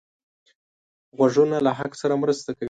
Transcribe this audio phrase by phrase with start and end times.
[1.17, 2.59] غوږونه له حق سره مرسته کوي